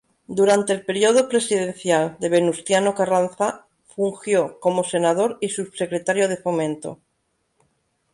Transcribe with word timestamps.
Durante 0.25 0.73
el 0.73 0.83
período 0.83 1.29
presidencial 1.29 2.17
de 2.19 2.27
Venustiano 2.29 2.95
Carranza 2.95 3.67
fungió 3.85 4.59
como 4.59 4.83
Senador 4.83 5.37
y 5.41 5.49
subsecretario 5.49 6.27
de 6.27 6.37
Fomento. 6.37 6.99